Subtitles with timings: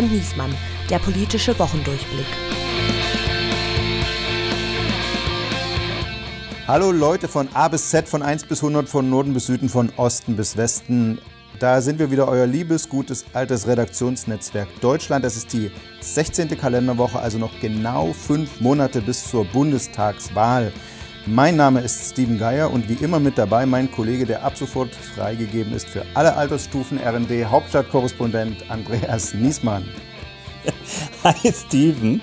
[0.00, 0.54] und Niesmann,
[0.88, 2.26] der politische Wochendurchblick.
[6.66, 9.92] Hallo Leute von A bis Z, von 1 bis 100, von Norden bis Süden, von
[9.96, 11.18] Osten bis Westen.
[11.58, 15.22] Da sind wir wieder, euer liebes, gutes, altes Redaktionsnetzwerk Deutschland.
[15.22, 16.56] Das ist die 16.
[16.56, 20.72] Kalenderwoche, also noch genau fünf Monate bis zur Bundestagswahl.
[21.26, 24.94] Mein Name ist Steven Geier und wie immer mit dabei mein Kollege, der ab sofort
[24.94, 29.84] freigegeben ist für alle Altersstufen RND, Hauptstadtkorrespondent Andreas Niesmann.
[31.24, 32.22] Hi Steven.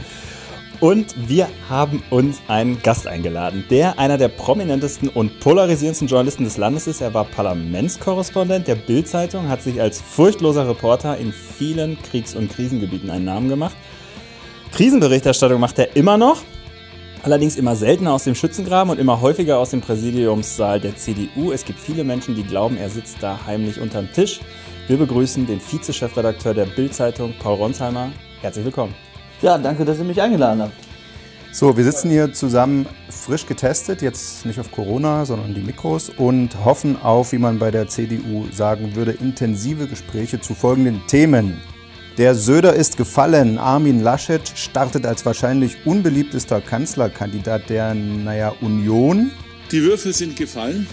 [0.79, 6.57] Und wir haben uns einen Gast eingeladen, der einer der prominentesten und polarisierendsten Journalisten des
[6.57, 7.01] Landes ist.
[7.01, 13.11] Er war Parlamentskorrespondent der Bild-Zeitung, hat sich als furchtloser Reporter in vielen Kriegs- und Krisengebieten
[13.11, 13.75] einen Namen gemacht.
[14.71, 16.41] Krisenberichterstattung macht er immer noch,
[17.23, 21.51] allerdings immer seltener aus dem Schützengraben und immer häufiger aus dem Präsidiumssaal der CDU.
[21.51, 24.39] Es gibt viele Menschen, die glauben, er sitzt da heimlich unterm Tisch.
[24.87, 28.11] Wir begrüßen den Vize-Chefredakteur der Bild-Zeitung, Paul Ronsheimer.
[28.41, 28.95] Herzlich willkommen.
[29.41, 30.73] Ja, danke, dass ihr mich eingeladen habt.
[31.51, 36.63] So, wir sitzen hier zusammen frisch getestet, jetzt nicht auf Corona, sondern die Mikros und
[36.63, 41.59] hoffen auf, wie man bei der CDU sagen würde, intensive Gespräche zu folgenden Themen.
[42.17, 43.59] Der Söder ist gefallen.
[43.59, 49.29] Armin Laschet startet als wahrscheinlich unbeliebtester Kanzlerkandidat der, naja, Union.
[49.71, 50.87] Die Würfel sind gefallen.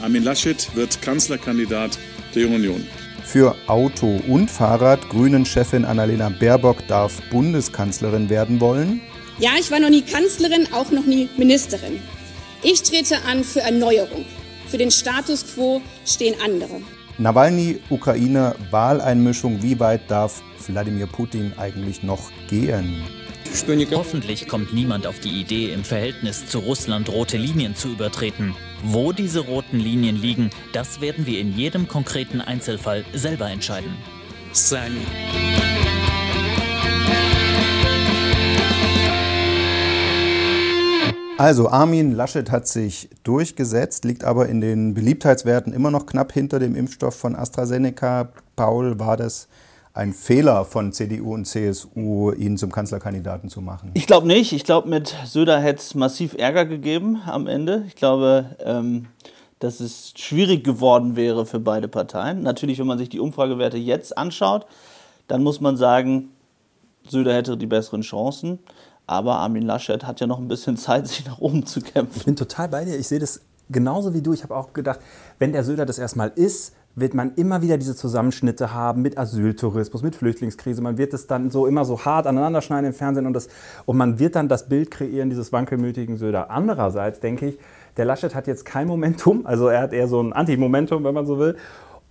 [0.00, 1.98] Armin Laschet wird Kanzlerkandidat
[2.36, 2.86] der Union.
[3.24, 9.00] Für Auto und Fahrrad Grünen-Chefin Annalena Baerbock darf Bundeskanzlerin werden wollen.
[9.40, 12.00] Ja, ich war noch nie Kanzlerin, auch noch nie Ministerin.
[12.62, 14.24] Ich trete an für Erneuerung.
[14.68, 16.80] Für den Status quo stehen andere.
[17.20, 19.62] Nawalny, Ukraine, Wahleinmischung.
[19.62, 23.02] Wie weit darf Wladimir Putin eigentlich noch gehen?
[23.92, 28.54] Hoffentlich kommt niemand auf die Idee, im Verhältnis zu Russland rote Linien zu übertreten.
[28.84, 33.92] Wo diese roten Linien liegen, das werden wir in jedem konkreten Einzelfall selber entscheiden.
[34.52, 35.00] Sani.
[41.40, 46.58] Also Armin Laschet hat sich durchgesetzt, liegt aber in den Beliebtheitswerten immer noch knapp hinter
[46.58, 48.28] dem Impfstoff von AstraZeneca.
[48.56, 49.48] Paul, war das
[49.94, 53.90] ein Fehler von CDU und CSU, ihn zum Kanzlerkandidaten zu machen?
[53.94, 54.52] Ich glaube nicht.
[54.52, 57.84] Ich glaube, mit Söder hätte es massiv Ärger gegeben am Ende.
[57.86, 59.06] Ich glaube, ähm,
[59.60, 62.42] dass es schwierig geworden wäre für beide Parteien.
[62.42, 64.66] Natürlich, wenn man sich die Umfragewerte jetzt anschaut,
[65.26, 66.32] dann muss man sagen,
[67.08, 68.58] Söder hätte die besseren Chancen.
[69.10, 72.16] Aber Armin Laschet hat ja noch ein bisschen Zeit, sich nach oben zu kämpfen.
[72.16, 72.96] Ich bin total bei dir.
[72.96, 74.32] Ich sehe das genauso wie du.
[74.32, 75.00] Ich habe auch gedacht,
[75.40, 80.04] wenn der Söder das erstmal ist, wird man immer wieder diese Zusammenschnitte haben mit Asyltourismus,
[80.04, 80.80] mit Flüchtlingskrise.
[80.80, 83.48] Man wird es dann so immer so hart aneinander schneiden im Fernsehen und, das,
[83.84, 86.50] und man wird dann das Bild kreieren dieses wankelmütigen Söder.
[86.50, 87.58] Andererseits denke ich,
[87.96, 91.26] der Laschet hat jetzt kein Momentum, also er hat eher so ein Anti-Momentum, wenn man
[91.26, 91.56] so will.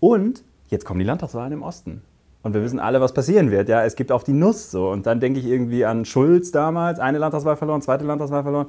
[0.01, 2.01] Und jetzt kommen die Landtagswahlen im Osten.
[2.41, 3.67] Und wir wissen alle, was passieren wird.
[3.67, 4.89] Ja, es gibt auf die Nuss so.
[4.89, 8.67] Und dann denke ich irgendwie an Schulz damals, eine Landtagswahl verloren, zweite Landtagswahl verloren.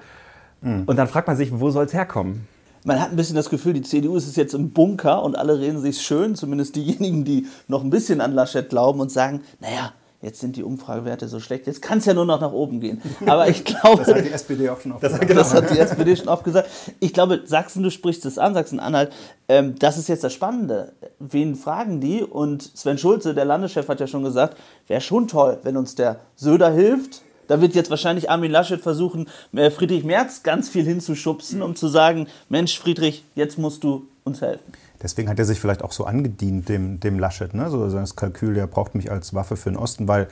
[0.61, 0.85] Mhm.
[0.87, 2.49] Und dann fragt man sich, wo soll es herkommen?
[2.85, 5.81] Man hat ein bisschen das Gefühl, die CDU ist jetzt im Bunker und alle reden
[5.81, 9.93] sich schön, zumindest diejenigen, die noch ein bisschen an Laschet glauben und sagen, naja,
[10.23, 13.01] jetzt sind die Umfragewerte so schlecht, jetzt kann es ja nur noch nach oben gehen.
[13.27, 14.05] Aber ich glaube...
[14.05, 15.31] das hat die SPD auch schon oft gesagt.
[15.31, 16.69] Das hat die SPD schon oft gesagt.
[16.99, 19.13] Ich glaube, Sachsen, du sprichst es an, Sachsen-Anhalt,
[19.49, 20.93] ähm, das ist jetzt das Spannende.
[21.19, 22.23] Wen fragen die?
[22.23, 26.21] Und Sven Schulze, der Landeschef, hat ja schon gesagt, wäre schon toll, wenn uns der
[26.37, 31.63] Söder hilft, da wird jetzt wahrscheinlich Armin Laschet versuchen, äh, Friedrich Merz ganz viel hinzuschubsen,
[31.63, 34.73] um zu sagen, Mensch, Friedrich, jetzt musst du uns helfen.
[35.03, 37.55] Deswegen hat er sich vielleicht auch so angedient, dem, dem Laschet.
[37.55, 37.71] Ne?
[37.71, 40.29] So das Kalkül, der braucht mich als Waffe für den Osten, weil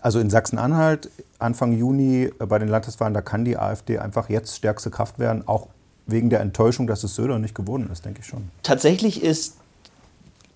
[0.00, 4.56] also in Sachsen-Anhalt Anfang Juni äh, bei den Landtagswahlen, da kann die AfD einfach jetzt
[4.56, 5.68] stärkste Kraft werden, auch
[6.06, 8.48] wegen der Enttäuschung, dass es Söder nicht gewonnen ist, denke ich schon.
[8.62, 9.56] Tatsächlich ist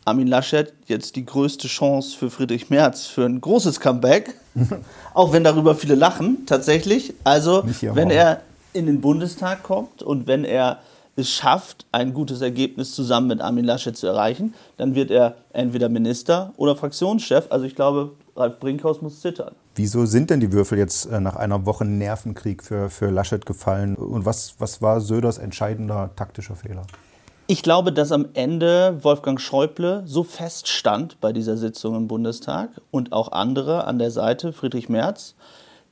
[0.04, 4.34] Armin Laschet jetzt die größte Chance für Friedrich Merz für ein großes Comeback.
[5.14, 7.14] auch wenn darüber viele lachen, tatsächlich.
[7.24, 8.40] Also, wenn er
[8.72, 10.80] in den Bundestag kommt und wenn er
[11.16, 15.88] es schafft, ein gutes Ergebnis zusammen mit Armin Laschet zu erreichen, dann wird er entweder
[15.88, 17.46] Minister oder Fraktionschef.
[17.50, 19.54] Also ich glaube, Ralf Brinkhaus muss zittern.
[19.74, 23.96] Wieso sind denn die Würfel jetzt äh, nach einer Woche Nervenkrieg für, für Laschet gefallen?
[23.96, 26.82] Und was, was war Söders entscheidender taktischer Fehler?
[27.48, 33.12] Ich glaube, dass am Ende Wolfgang Schäuble so feststand bei dieser Sitzung im Bundestag und
[33.12, 35.34] auch andere an der Seite, Friedrich Merz,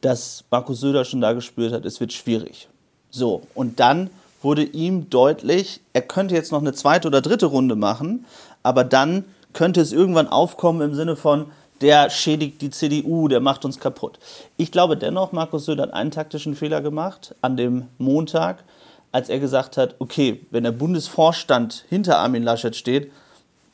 [0.00, 2.68] dass Markus Söder schon da gespürt hat, es wird schwierig.
[3.10, 4.10] So, und dann
[4.44, 8.26] wurde ihm deutlich, er könnte jetzt noch eine zweite oder dritte Runde machen,
[8.62, 11.46] aber dann könnte es irgendwann aufkommen im Sinne von,
[11.80, 14.18] der schädigt die CDU, der macht uns kaputt.
[14.56, 18.64] Ich glaube dennoch, Markus Söder hat einen taktischen Fehler gemacht an dem Montag,
[19.12, 23.12] als er gesagt hat, okay, wenn der Bundesvorstand hinter Armin Laschet steht,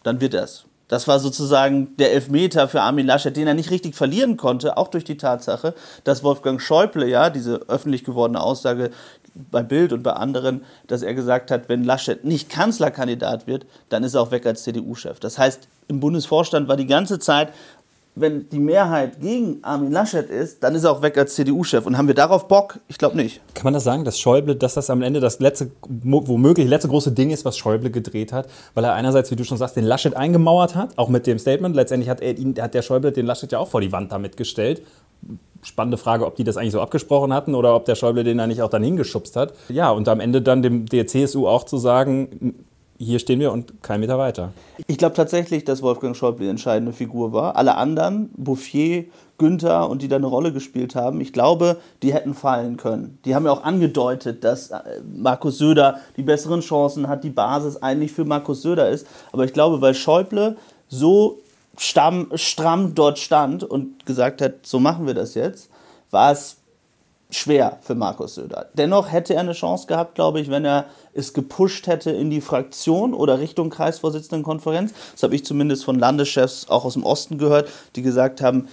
[0.03, 0.65] dann wird er es.
[0.91, 4.89] Das war sozusagen der Elfmeter für Armin Laschet, den er nicht richtig verlieren konnte, auch
[4.89, 8.91] durch die Tatsache, dass Wolfgang Schäuble, ja, diese öffentlich gewordene Aussage
[9.35, 14.05] bei Bild und bei anderen, dass er gesagt hat, wenn Laschet nicht Kanzlerkandidat wird, dann
[14.05, 15.21] ist er auch weg als CDU-Chef.
[15.21, 17.51] Das heißt, im Bundesvorstand war die ganze Zeit
[18.15, 21.87] wenn die Mehrheit gegen Armin Laschet ist, dann ist er auch weg als CDU-Chef.
[21.87, 22.79] Und haben wir darauf Bock?
[22.89, 23.41] Ich glaube nicht.
[23.55, 27.13] Kann man das sagen, dass Schäuble, dass das am Ende das letzte, womöglich letzte große
[27.13, 28.49] Ding ist, was Schäuble gedreht hat?
[28.75, 31.77] Weil er einerseits, wie du schon sagst, den Laschet eingemauert hat, auch mit dem Statement.
[31.77, 34.37] Letztendlich hat, er ihn, hat der Schäuble den Laschet ja auch vor die Wand damit
[34.37, 34.83] gestellt.
[35.63, 38.63] Spannende Frage, ob die das eigentlich so abgesprochen hatten oder ob der Schäuble den nicht
[38.63, 39.53] auch dann hingeschubst hat.
[39.69, 42.55] Ja, und am Ende dann dem, der CSU auch zu sagen,
[43.03, 44.53] hier stehen wir und kein Meter weiter.
[44.87, 47.57] Ich glaube tatsächlich, dass Wolfgang Schäuble die entscheidende Figur war.
[47.57, 49.07] Alle anderen, Bouffier,
[49.39, 53.19] Günther und die da eine Rolle gespielt haben, ich glaube, die hätten fallen können.
[53.25, 54.81] Die haben ja auch angedeutet, dass äh,
[55.17, 59.07] Markus Söder die besseren Chancen hat, die Basis eigentlich für Markus Söder ist.
[59.33, 60.59] Aber ich glaube, weil Schäuble
[60.89, 61.39] so
[61.77, 65.71] stamm, stramm dort stand und gesagt hat, so machen wir das jetzt,
[66.11, 66.61] war es
[67.31, 68.69] schwer für Markus Söder.
[68.75, 72.41] Dennoch hätte er eine Chance gehabt, glaube ich, wenn er es gepusht hätte in die
[72.41, 74.93] Fraktion oder Richtung Kreisvorsitzendenkonferenz.
[75.13, 78.69] Das habe ich zumindest von Landeschefs auch aus dem Osten gehört, die gesagt haben,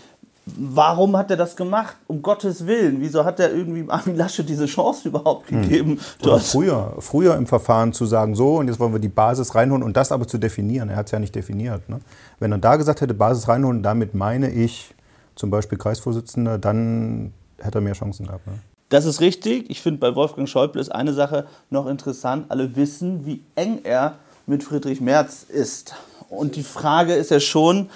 [0.56, 1.98] Warum hat er das gemacht?
[2.08, 3.02] Um Gottes Willen.
[3.02, 5.62] Wieso hat er irgendwie Armin Laschet diese Chance überhaupt hm.
[5.62, 6.00] gegeben?
[6.22, 6.40] Hm.
[6.40, 9.98] Früher, früher im Verfahren zu sagen, so und jetzt wollen wir die Basis reinholen und
[9.98, 10.90] das aber zu definieren.
[10.90, 11.90] Er hat es ja nicht definiert.
[11.90, 12.00] Ne?
[12.40, 14.96] Wenn er da gesagt hätte, Basis reinholen, damit meine ich
[15.36, 18.48] zum Beispiel Kreisvorsitzender, dann hätte er mehr Chancen gehabt.
[18.48, 18.54] Ne?
[18.90, 19.70] Das ist richtig.
[19.70, 22.46] Ich finde, bei Wolfgang Schäuble ist eine Sache noch interessant.
[22.50, 24.16] Alle wissen, wie eng er
[24.46, 25.94] mit Friedrich Merz ist.
[26.30, 27.90] Und die Frage ist ja schon,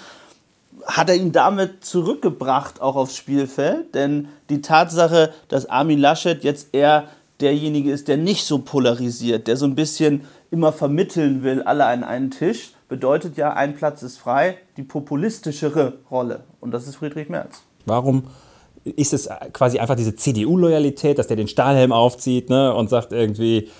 [0.86, 3.94] hat er ihn damit zurückgebracht auch aufs Spielfeld?
[3.94, 7.08] Denn die Tatsache, dass Armin Laschet jetzt eher
[7.40, 12.04] derjenige ist, der nicht so polarisiert, der so ein bisschen immer vermitteln will, alle an
[12.04, 16.44] einen Tisch, bedeutet ja, ein Platz ist frei, die populistischere Rolle.
[16.60, 17.62] Und das ist Friedrich Merz.
[17.86, 18.24] Warum
[18.84, 23.70] ist es quasi einfach diese CDU-Loyalität, dass der den Stahlhelm aufzieht ne, und sagt irgendwie,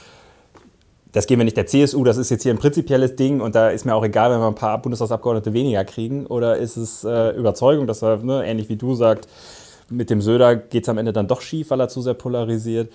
[1.13, 3.69] das gehen wir nicht der CSU, das ist jetzt hier ein prinzipielles Ding und da
[3.69, 6.27] ist mir auch egal, wenn wir ein paar Bundestagsabgeordnete weniger kriegen.
[6.27, 9.29] Oder ist es äh, Überzeugung, dass er, ne, ähnlich wie du sagst,
[9.91, 12.91] mit dem Söder geht es am Ende dann doch schief, weil er zu sehr polarisiert?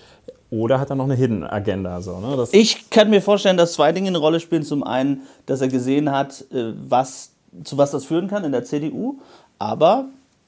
[0.50, 2.00] Oder hat er noch eine Hidden Agenda?
[2.00, 2.46] So, ne?
[2.52, 4.64] ich kann mir vorstellen, dass zwei Dinge eine Rolle spielen.
[4.64, 7.30] Zum einen, dass er gesehen hat, äh, was,
[7.62, 9.18] zu was das führen kann in der CDU.
[9.60, 10.06] Aber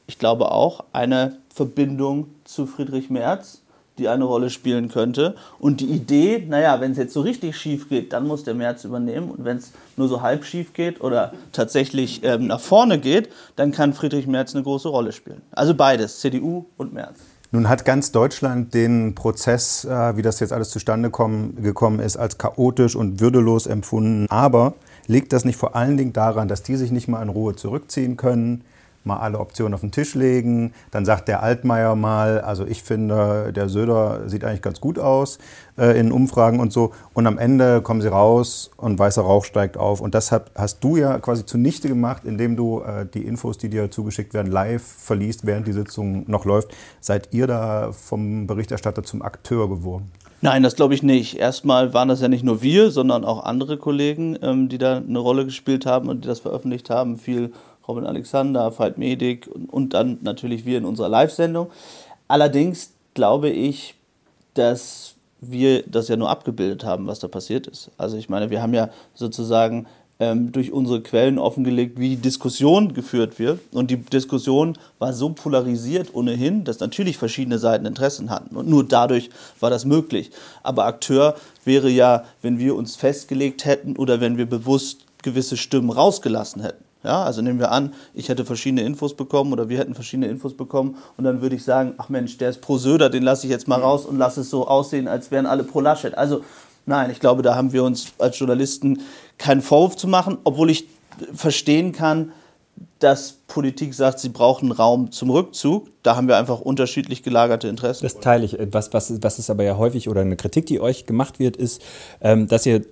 [0.09, 3.63] ich glaube auch eine Verbindung zu Friedrich Merz,
[3.99, 5.35] die eine Rolle spielen könnte.
[5.59, 8.85] Und die Idee, naja, wenn es jetzt so richtig schief geht, dann muss der Merz
[8.85, 9.31] übernehmen.
[9.31, 13.73] Und wenn es nur so halb schief geht oder tatsächlich ähm, nach vorne geht, dann
[13.73, 15.43] kann Friedrich Merz eine große Rolle spielen.
[15.51, 17.19] Also beides, CDU und Merz.
[17.53, 22.17] Nun hat ganz Deutschland den Prozess, äh, wie das jetzt alles zustande kommen, gekommen ist,
[22.17, 24.27] als chaotisch und würdelos empfunden.
[24.31, 24.75] Aber
[25.09, 28.17] liegt das nicht vor allen Dingen daran, dass die sich nicht mal in Ruhe zurückziehen
[28.17, 28.63] können,
[29.05, 30.73] mal alle Optionen auf den Tisch legen.
[30.91, 35.39] Dann sagt der Altmaier mal, also ich finde, der Söder sieht eigentlich ganz gut aus
[35.79, 36.93] äh, in Umfragen und so.
[37.15, 40.01] Und am Ende kommen sie raus und weißer Rauch steigt auf.
[40.01, 43.71] Und das hast, hast du ja quasi zunichte gemacht, indem du äh, die Infos, die
[43.71, 46.75] dir zugeschickt werden, live verliest, während die Sitzung noch läuft.
[47.01, 50.11] Seid ihr da vom Berichterstatter zum Akteur geworden?
[50.43, 51.37] Nein, das glaube ich nicht.
[51.37, 55.19] Erstmal waren das ja nicht nur wir, sondern auch andere Kollegen, ähm, die da eine
[55.19, 57.19] Rolle gespielt haben und die das veröffentlicht haben.
[57.19, 57.53] Viel
[57.91, 61.71] Robin Alexander, Veit Medik und, und dann natürlich wir in unserer Live-Sendung.
[62.29, 63.97] Allerdings glaube ich,
[64.55, 67.91] dass wir das ja nur abgebildet haben, was da passiert ist.
[67.99, 69.87] Also ich meine, wir haben ja sozusagen
[70.21, 73.61] ähm, durch unsere Quellen offengelegt, wie die Diskussion geführt wird.
[73.73, 78.55] Und die Diskussion war so polarisiert ohnehin, dass natürlich verschiedene Seiten Interessen hatten.
[78.55, 80.31] Und nur dadurch war das möglich.
[80.63, 85.91] Aber Akteur wäre ja, wenn wir uns festgelegt hätten oder wenn wir bewusst gewisse Stimmen
[85.91, 86.85] rausgelassen hätten.
[87.03, 90.55] Ja, also nehmen wir an, ich hätte verschiedene Infos bekommen oder wir hätten verschiedene Infos
[90.55, 93.51] bekommen und dann würde ich sagen, ach Mensch, der ist pro Söder, den lasse ich
[93.51, 96.17] jetzt mal raus und lasse es so aussehen, als wären alle pro Laschet.
[96.17, 96.43] Also
[96.85, 99.01] nein, ich glaube, da haben wir uns als Journalisten
[99.39, 100.89] keinen Vorwurf zu machen, obwohl ich
[101.35, 102.33] verstehen kann,
[102.99, 105.89] dass Politik sagt, sie brauchen Raum zum Rückzug.
[106.03, 108.05] Da haben wir einfach unterschiedlich gelagerte Interessen.
[108.05, 108.57] Das teile ich.
[108.73, 111.83] Was, was, was ist aber ja häufig oder eine Kritik, die euch gemacht wird, ist,
[112.21, 112.85] ähm, dass ihr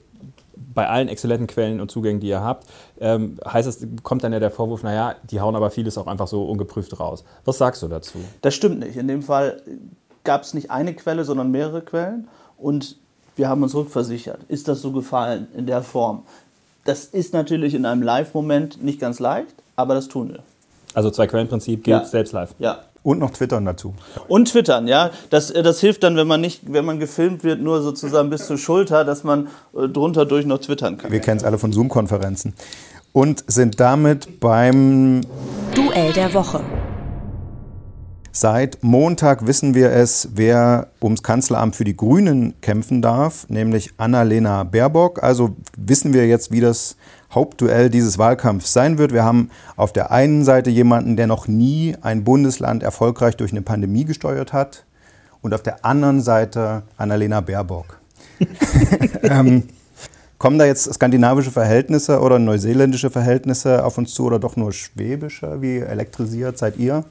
[0.75, 2.67] bei allen exzellenten Quellen und Zugängen, die ihr habt,
[3.01, 6.29] ähm, heißt es, kommt dann ja der Vorwurf, naja, die hauen aber vieles auch einfach
[6.29, 7.25] so ungeprüft raus.
[7.45, 8.19] Was sagst du dazu?
[8.43, 8.97] Das stimmt nicht.
[8.97, 9.63] In dem Fall
[10.25, 12.97] gab es nicht eine Quelle, sondern mehrere Quellen und
[13.37, 14.41] wir haben uns rückversichert.
[14.49, 16.25] Ist das so gefallen in der Form?
[16.85, 20.43] Das ist natürlich in einem Live-Moment nicht ganz leicht, aber das tun wir.
[20.95, 22.05] Also Zwei-Quellen-Prinzip gilt ja.
[22.05, 22.55] selbst live.
[22.59, 23.95] Ja, und noch twittern dazu.
[24.29, 25.11] Und twittern, ja.
[25.31, 28.47] Das, äh, das hilft dann, wenn man nicht, wenn man gefilmt wird, nur sozusagen bis
[28.47, 31.11] zur Schulter, dass man äh, drunter durch noch twittern kann.
[31.11, 32.55] Wir kennen es alle von Zoom-Konferenzen.
[33.13, 35.23] und sind damit beim
[35.75, 36.61] Duell der Woche.
[38.31, 44.63] Seit Montag wissen wir es, wer ums Kanzleramt für die Grünen kämpfen darf, nämlich Annalena
[44.63, 45.21] Baerbock.
[45.23, 46.97] Also wissen wir jetzt, wie das
[47.31, 49.13] Hauptduell dieses Wahlkampfs sein wird.
[49.13, 53.63] Wir haben auf der einen Seite jemanden, der noch nie ein Bundesland erfolgreich durch eine
[53.63, 54.85] Pandemie gesteuert hat
[55.43, 58.01] und auf der anderen Seite Annalena Baerbock.
[59.23, 59.65] ähm,
[60.39, 65.61] kommen da jetzt skandinavische Verhältnisse oder neuseeländische Verhältnisse auf uns zu oder doch nur schwäbische?
[65.61, 67.05] Wie elektrisiert seid ihr?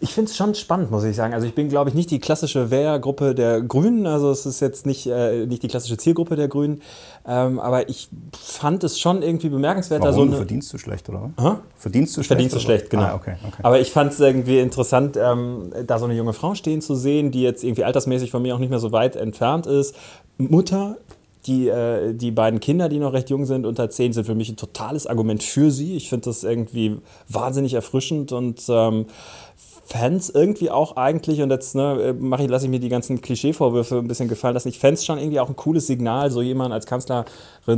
[0.00, 1.34] Ich finde es schon spannend, muss ich sagen.
[1.34, 4.06] Also ich bin, glaube ich, nicht die klassische Wählergruppe der Grünen.
[4.06, 6.82] Also es ist jetzt nicht, äh, nicht die klassische Zielgruppe der Grünen.
[7.26, 10.02] Ähm, aber ich fand es schon irgendwie bemerkenswert.
[10.02, 10.14] Warum?
[10.14, 11.30] So eine Verdienst du schlecht, oder?
[11.36, 11.60] Aha.
[11.76, 12.28] Verdienst du schlecht?
[12.28, 13.04] Verdienst du schlecht, genau.
[13.04, 13.60] Ah, okay, okay.
[13.62, 17.30] Aber ich fand es irgendwie interessant, ähm, da so eine junge Frau stehen zu sehen,
[17.30, 19.94] die jetzt irgendwie altersmäßig von mir auch nicht mehr so weit entfernt ist.
[20.38, 20.96] Mutter,
[21.46, 24.48] die, äh, die beiden Kinder, die noch recht jung sind, unter 10, sind für mich
[24.48, 25.96] ein totales Argument für sie.
[25.96, 29.06] Ich finde das irgendwie wahnsinnig erfrischend und ähm,
[29.84, 33.98] Fans irgendwie auch eigentlich, und jetzt ne, mache ich, lasse ich mir die ganzen Klischeevorwürfe
[33.98, 36.72] ein bisschen gefallen lassen, ich fände es schon irgendwie auch ein cooles Signal, so jemanden
[36.72, 37.26] als Kanzlerin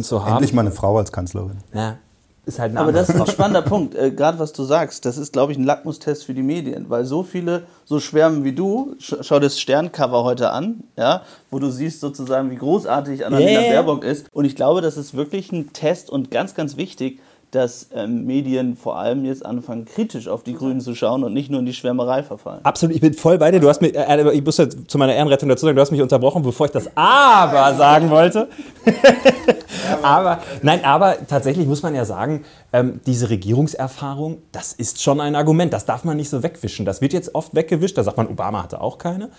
[0.02, 0.34] zu haben.
[0.34, 1.58] Endlich mal eine Frau als Kanzlerin.
[1.72, 1.98] Ja,
[2.46, 5.06] ist halt ein Aber das ist ein spannender Punkt, äh, gerade was du sagst.
[5.06, 8.52] Das ist, glaube ich, ein Lackmustest für die Medien, weil so viele so schwärmen wie
[8.52, 8.94] du.
[8.98, 13.70] Sch schau das Sterncover heute an, ja, wo du siehst sozusagen, wie großartig Annalena Yeah.
[13.70, 14.26] Baerbock ist.
[14.30, 17.20] Und ich glaube, das ist wirklich ein Test und ganz, ganz wichtig,
[17.54, 21.50] dass ähm, Medien vor allem jetzt anfangen, kritisch auf die Grünen zu schauen und nicht
[21.50, 22.60] nur in die Schwärmerei verfallen.
[22.64, 23.60] Absolut, ich bin voll bei dir.
[23.60, 26.02] Du hast mich, äh, ich muss jetzt zu meiner Ehrenrettung dazu sagen, du hast mich
[26.02, 28.48] unterbrochen, bevor ich das Aber sagen wollte.
[30.02, 35.36] aber, nein, aber tatsächlich muss man ja sagen, ähm, diese Regierungserfahrung, das ist schon ein
[35.36, 35.72] Argument.
[35.72, 36.84] Das darf man nicht so wegwischen.
[36.84, 37.96] Das wird jetzt oft weggewischt.
[37.96, 39.30] Da sagt man, Obama hatte auch keine.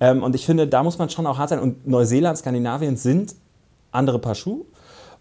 [0.00, 1.58] Ähm, und ich finde, da muss man schon auch hart sein.
[1.58, 3.34] Und Neuseeland, Skandinavien sind
[3.90, 4.64] andere Paar Schuhe.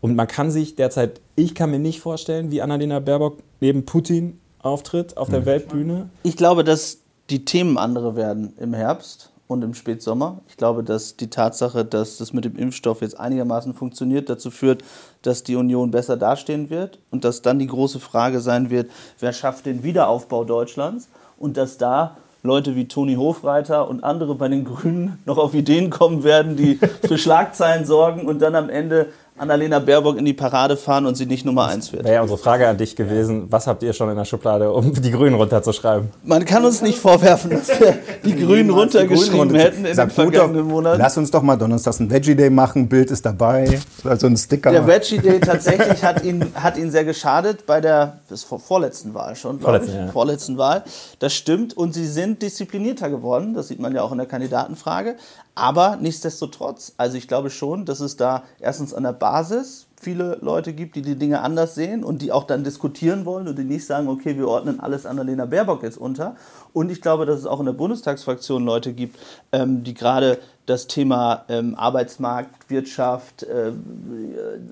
[0.04, 4.38] Und man kann sich derzeit, ich kann mir nicht vorstellen, wie Annalena Baerbock neben Putin
[4.62, 6.10] auftritt auf der Weltbühne.
[6.24, 6.98] Ich glaube, dass
[7.30, 10.42] die Themen andere werden im Herbst und im Spätsommer.
[10.50, 14.84] Ich glaube, dass die Tatsache, dass das mit dem Impfstoff jetzt einigermaßen funktioniert, dazu führt,
[15.22, 18.92] dass die Union besser dastehen wird und dass dann die große Frage sein wird,
[19.22, 21.08] wer schafft den Wiederaufbau Deutschlands
[21.38, 25.90] und dass da Leute wie Toni Hofreiter und andere bei den Grünen noch auf Ideen
[25.90, 30.78] kommen werden, die für Schlagzeilen sorgen und dann am Ende Annalena Baerbock in die Parade
[30.78, 32.04] fahren und sie nicht Nummer eins wird.
[32.04, 34.94] Wäre ja unsere Frage an dich gewesen, was habt ihr schon in der Schublade, um
[34.94, 36.10] die Grünen runterzuschreiben?
[36.24, 40.68] Man kann uns nicht vorwerfen, dass wir die Grünen runtergeschrieben hätten in den Sag, vergangenen
[40.68, 41.00] Monaten.
[41.00, 44.72] Lass uns doch mal donnerstags einen Veggie Day machen, Bild ist dabei, also ein Sticker.
[44.72, 49.14] Der Veggie Day tatsächlich hat ihn, hat ihn sehr geschadet bei der das vor, vorletzten
[49.14, 49.60] Wahl schon.
[49.60, 50.08] Vorletzten, ja.
[50.08, 50.84] Vorletzten Wahl.
[51.20, 51.76] Das stimmt.
[51.76, 53.54] Und sie sind disziplinierter geworden.
[53.54, 55.16] Das sieht man ja auch in der Kandidatenfrage.
[55.56, 60.74] Aber nichtsdestotrotz, also ich glaube schon, dass es da erstens an der Basis viele Leute
[60.74, 63.86] gibt, die die Dinge anders sehen und die auch dann diskutieren wollen und die nicht
[63.86, 66.36] sagen, okay, wir ordnen alles Annalena Baerbock jetzt unter.
[66.74, 69.18] Und ich glaube, dass es auch in der Bundestagsfraktion Leute gibt,
[69.52, 73.74] ähm, die gerade das Thema ähm, Arbeitsmarkt, Wirtschaft, äh,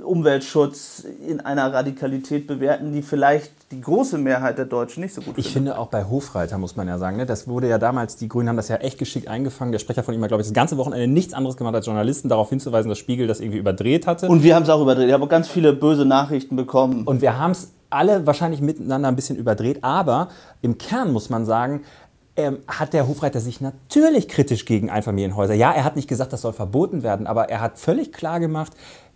[0.04, 5.38] Umweltschutz in einer Radikalität bewerten, die vielleicht die große Mehrheit der Deutschen nicht so gut
[5.38, 5.54] Ich findet.
[5.54, 8.50] finde auch bei Hofreiter muss man ja sagen, ne, das wurde ja damals, die Grünen
[8.50, 9.72] haben das ja echt geschickt eingefangen.
[9.72, 12.30] Der Sprecher von ihm hat, glaube ich, das ganze Wochenende nichts anderes gemacht als Journalisten
[12.30, 14.28] darauf hinzuweisen, dass Spiegel das irgendwie überdreht hatte.
[14.28, 15.08] Und wir haben es auch überdreht.
[15.08, 17.04] Ich habe ganz viele böse Nachrichten bekommen.
[17.06, 20.30] Und wir haben es alle wahrscheinlich miteinander ein bisschen überdreht, aber
[20.62, 21.82] im Kern muss man sagen,
[22.38, 25.54] ähm, hat der Hofreiter sich natürlich kritisch gegen Einfamilienhäuser.
[25.54, 28.74] Ja, er hat nicht gesagt, das soll verboten werden, aber er hat völlig klar gemacht,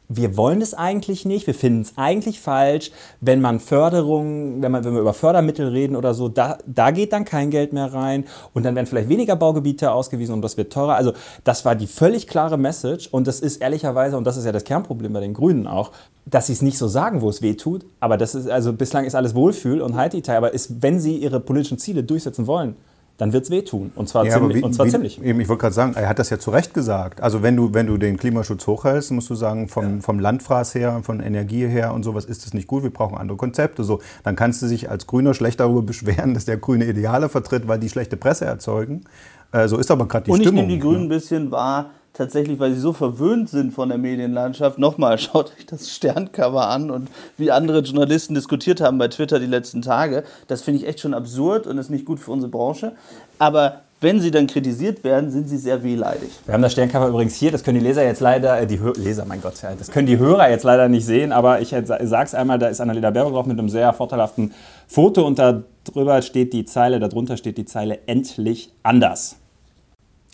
[0.07, 2.91] wir wollen es eigentlich nicht, wir finden es eigentlich falsch,
[3.21, 7.11] wenn man Förderung, wenn, man, wenn wir über Fördermittel reden oder so, da, da geht
[7.13, 8.25] dann kein Geld mehr rein.
[8.53, 10.95] Und dann werden vielleicht weniger Baugebiete ausgewiesen und das wird teurer.
[10.95, 13.07] Also das war die völlig klare Message.
[13.07, 15.91] Und das ist ehrlicherweise, und das ist ja das Kernproblem bei den Grünen auch,
[16.25, 19.05] dass sie es nicht so sagen, wo es weh tut, aber das ist, also bislang
[19.05, 22.75] ist alles Wohlfühl und Heiti-Tai, aber ist, wenn sie ihre politischen Ziele durchsetzen wollen,
[23.17, 23.91] dann wird es wehtun.
[23.95, 25.21] Und zwar, Ja, ziemlich, wie- und zwar wie- ziemlich.
[25.23, 27.21] Eben, ich wollte gerade sagen, er hat das ja zu Recht gesagt.
[27.21, 30.99] Also wenn du, wenn du den Klimaschutz hochhältst, musst du sagen, vom, vom Landfraß her,
[31.03, 33.83] von Energie her und sowas ist das nicht gut, wir brauchen andere Konzepte.
[33.85, 37.67] So, dann kannst du dich als Grüner schlecht darüber beschweren, dass der Grüne Ideale vertritt,
[37.67, 39.05] weil die schlechte Presse erzeugen.
[39.53, 40.65] Äh, so ist aber gerade die Und ich Stimmung.
[40.67, 41.15] nehme die Grünen ein ne?
[41.15, 44.79] bisschen wahr, tatsächlich, weil sie so verwöhnt sind von der Medienlandschaft.
[44.79, 49.45] Nochmal, schaut euch das Sterncover an und wie andere Journalisten diskutiert haben bei Twitter die
[49.45, 50.23] letzten Tage.
[50.47, 52.93] Das finde ich echt schon absurd und ist nicht gut für unsere Branche.
[53.37, 56.29] Aber wenn sie dann kritisiert werden, sind sie sehr wehleidig.
[56.45, 58.91] Wir haben das Sterncover übrigens hier, das können die Leser jetzt leider, äh, die Hö
[58.95, 62.03] Leser, mein Gott, ja, das können die Hörer jetzt leider nicht sehen, aber ich sage
[62.03, 64.53] es einmal, da ist Annalena Baerbock drauf mit einem sehr vorteilhaften
[64.87, 69.37] Foto und da drüber steht die Zeile, darunter steht die Zeile endlich anders.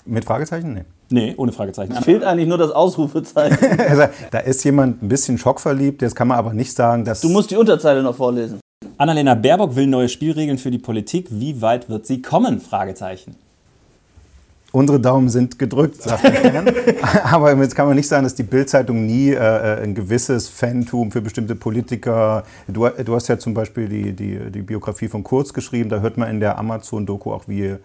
[0.05, 0.73] Mit Fragezeichen?
[0.73, 0.85] Nee.
[1.11, 1.93] Nee, ohne Fragezeichen.
[1.93, 3.57] Es fehlt eigentlich nur das Ausrufezeichen.
[3.91, 7.21] Also, da ist jemand ein bisschen schockverliebt, jetzt kann man aber nicht sagen, dass.
[7.21, 8.59] Du musst die Unterzeile noch vorlesen.
[8.97, 11.27] Annalena Baerbock will neue Spielregeln für die Politik.
[11.29, 12.61] Wie weit wird sie kommen?
[12.61, 13.35] Fragezeichen.
[14.71, 16.73] Unsere Daumen sind gedrückt, sagt der Stern.
[17.23, 21.21] Aber jetzt kann man nicht sagen, dass die Bildzeitung nie äh, ein gewisses Fantum für
[21.21, 22.43] bestimmte Politiker.
[22.67, 25.89] Du, du hast ja zum Beispiel die, die, die Biografie von Kurz geschrieben.
[25.89, 27.75] Da hört man in der Amazon-Doku auch, wie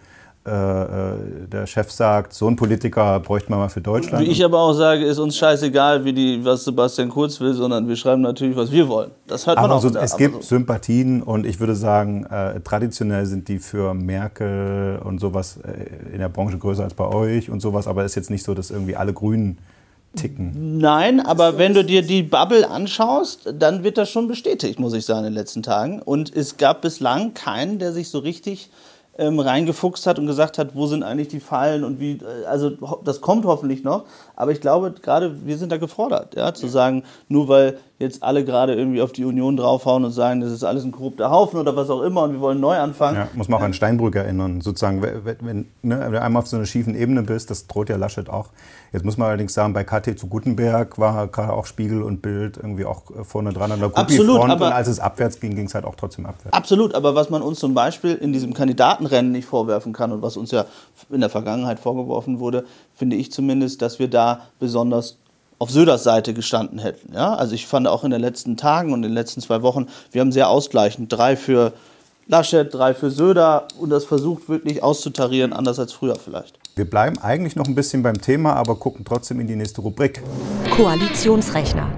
[0.47, 4.25] äh, äh, der Chef sagt, so ein Politiker bräuchte man mal für Deutschland.
[4.25, 7.87] Wie ich aber auch sage, ist uns scheißegal, wie die, was Sebastian Kurz will, sondern
[7.87, 9.11] wir schreiben natürlich, was wir wollen.
[9.27, 9.81] Das hört man aber auch.
[9.81, 10.55] so, es aber gibt so.
[10.55, 16.19] Sympathien und ich würde sagen, äh, traditionell sind die für Merkel und sowas äh, in
[16.19, 18.71] der Branche größer als bei euch und sowas, aber es ist jetzt nicht so, dass
[18.71, 19.57] irgendwie alle Grünen
[20.15, 20.77] ticken.
[20.77, 25.05] Nein, aber wenn du dir die Bubble anschaust, dann wird das schon bestätigt, muss ich
[25.05, 26.01] sagen, in den letzten Tagen.
[26.01, 28.69] Und es gab bislang keinen, der sich so richtig
[29.17, 32.71] ähm, reingefuchst hat und gesagt hat, wo sind eigentlich die Fallen und wie, äh, also
[33.03, 34.05] das kommt hoffentlich noch,
[34.35, 38.45] aber ich glaube, gerade wir sind da gefordert, ja, zu sagen, nur weil jetzt alle
[38.45, 41.75] gerade irgendwie auf die Union draufhauen und sagen, das ist alles ein korrupter Haufen oder
[41.75, 43.17] was auch immer und wir wollen neu anfangen.
[43.17, 46.47] Ja, muss man auch an Steinbrück erinnern, sozusagen, wenn, wenn, ne, wenn du einmal auf
[46.47, 48.49] so einer schiefen Ebene bist, das droht ja Laschet auch.
[48.91, 52.57] Jetzt muss man allerdings sagen, bei KT zu Gutenberg war gerade auch Spiegel und Bild
[52.57, 55.65] irgendwie auch äh, vorne dran an der Absolut, Guppi-Front und als es abwärts ging, ging
[55.65, 56.55] es halt auch trotzdem abwärts.
[56.55, 60.37] Absolut, aber was man uns zum Beispiel in diesem Kandidatenrennen nicht vorwerfen kann und was
[60.37, 60.65] uns ja
[61.09, 62.65] in der Vergangenheit vorgeworfen wurde,
[62.95, 65.17] finde ich zumindest, dass wir da besonders
[65.59, 67.13] auf Söders Seite gestanden hätten.
[67.13, 67.33] Ja?
[67.35, 70.21] Also ich fand auch in den letzten Tagen und in den letzten zwei Wochen, wir
[70.21, 71.73] haben sehr ausgleichend drei für
[72.29, 76.59] Laschet, drei für Söder und das versucht wirklich auszutarieren, anders als früher vielleicht.
[76.75, 80.21] Wir bleiben eigentlich noch ein bisschen beim Thema, aber gucken trotzdem in die nächste Rubrik.
[80.75, 81.89] Koalitionsrechner.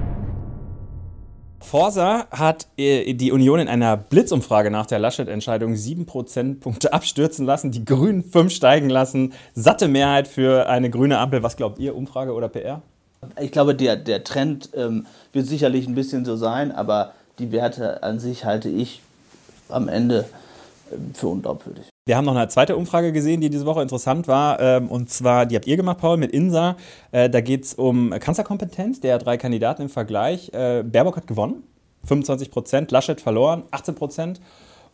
[1.60, 7.72] Forsa hat äh, die Union in einer Blitzumfrage nach der Laschet-Entscheidung sieben Prozentpunkte abstürzen lassen,
[7.72, 9.34] die Grünen fünf steigen lassen.
[9.56, 11.42] Satte Mehrheit für eine grüne Ampel.
[11.42, 12.84] Was glaubt ihr, Umfrage oder PR?
[13.42, 18.04] Ich glaube, der, der Trend ähm, wird sicherlich ein bisschen so sein, aber die Werte
[18.04, 19.02] an sich halte ich
[19.70, 20.26] am Ende
[20.92, 21.86] ähm, für unglaubwürdig.
[22.06, 24.60] Wir haben noch eine zweite Umfrage gesehen, die diese Woche interessant war.
[24.60, 26.76] ähm, Und zwar, die habt ihr gemacht, Paul, mit INSA.
[27.12, 30.52] Äh, Da geht es um Kanzlerkompetenz der drei Kandidaten im Vergleich.
[30.54, 31.64] Äh, Baerbock hat gewonnen,
[32.06, 32.92] 25 Prozent.
[32.92, 34.42] Laschet verloren, 18 Prozent.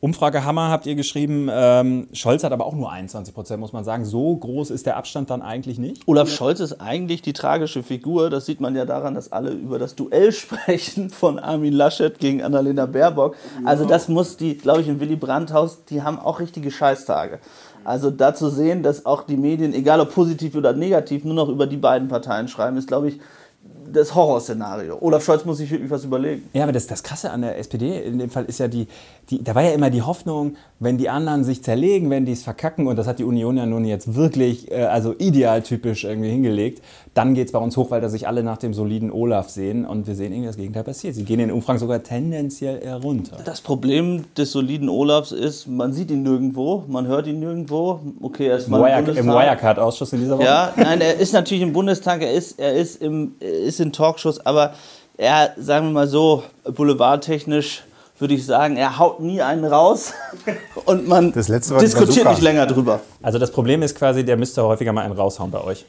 [0.05, 1.49] Umfrage Hammer habt ihr geschrieben.
[1.51, 4.05] ähm, Scholz hat aber auch nur 21 Prozent, muss man sagen.
[4.05, 6.07] So groß ist der Abstand dann eigentlich nicht.
[6.07, 8.29] Olaf Scholz ist eigentlich die tragische Figur.
[8.29, 12.43] Das sieht man ja daran, dass alle über das Duell sprechen von Armin Laschet gegen
[12.43, 13.35] Annalena Baerbock.
[13.63, 17.39] Also das muss die, glaube ich, im Willy Brandt-Haus, die haben auch richtige Scheißtage.
[17.83, 21.49] Also da zu sehen, dass auch die Medien, egal ob positiv oder negativ, nur noch
[21.49, 23.19] über die beiden Parteien schreiben, ist, glaube ich,
[23.91, 24.97] das Horrorszenario.
[25.01, 26.49] Olaf Scholz muss sich wirklich was überlegen.
[26.53, 28.87] Ja, aber das, das Krasse an der SPD in dem Fall ist ja die,
[29.29, 32.43] die, da war ja immer die Hoffnung, wenn die anderen sich zerlegen, wenn die es
[32.43, 36.81] verkacken, und das hat die Union ja nun jetzt wirklich, äh, also idealtypisch irgendwie hingelegt,
[37.15, 39.85] dann geht es bei uns hoch, weil da sich alle nach dem soliden Olaf sehen
[39.85, 41.15] und wir sehen irgendwie das Gegenteil passiert.
[41.15, 43.37] Sie gehen in den Umfragen sogar tendenziell eher runter.
[43.45, 48.01] Das Problem des soliden Olafs ist, man sieht ihn nirgendwo, man hört ihn nirgendwo.
[48.21, 49.27] Okay, er ist Im, mal im Wire, Im.
[49.27, 50.45] Wirecard-Ausschuss in dieser Woche.
[50.45, 53.91] Ja, nein, er ist natürlich im Bundestag, er ist, er ist, im, er ist in
[53.91, 54.73] Talkshows, aber
[55.17, 57.83] er, sagen wir mal so, boulevardtechnisch
[58.17, 60.13] würde ich sagen, er haut nie einen raus
[60.85, 63.01] und man Das letzte war die diskutiert nicht länger drüber.
[63.21, 65.85] Also das Problem ist quasi, der müsste häufiger mal einen raushauen bei euch.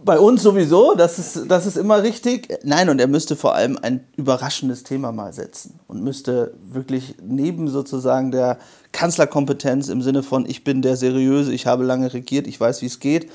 [0.00, 2.48] Bei uns sowieso, das ist, das ist immer richtig.
[2.62, 7.68] Nein, und er müsste vor allem ein überraschendes Thema mal setzen und müsste wirklich neben
[7.68, 8.58] sozusagen der
[8.92, 12.86] Kanzlerkompetenz im Sinne von, ich bin der Seriöse, ich habe lange regiert, ich weiß, wie
[12.86, 13.28] es geht,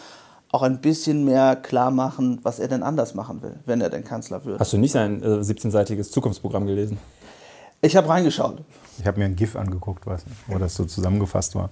[0.54, 4.04] auch ein bisschen mehr klar machen, was er denn anders machen will, wenn er denn
[4.04, 4.60] Kanzler wird.
[4.60, 7.00] Hast du nicht sein äh, 17-seitiges Zukunftsprogramm gelesen?
[7.82, 8.64] Ich habe reingeschaut.
[9.00, 11.72] Ich habe mir ein GIF angeguckt, was, wo das so zusammengefasst war.